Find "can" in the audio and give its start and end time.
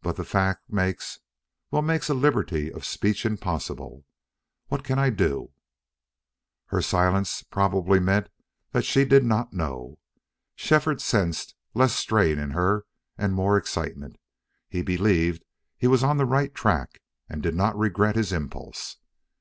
4.82-4.98